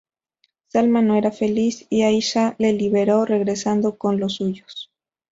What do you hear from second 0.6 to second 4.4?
Salma no era feliz y Aisha la liberó, regresando con los